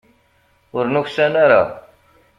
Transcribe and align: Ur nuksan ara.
Ur 0.77 0.85
nuksan 0.93 1.33
ara. 1.43 1.61